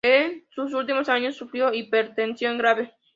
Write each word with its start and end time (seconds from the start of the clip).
En 0.03 0.47
sus 0.49 0.73
últimos 0.73 1.09
años 1.09 1.35
sufrió 1.35 1.71
hipertensión 1.71 2.57
grave. 2.57 2.91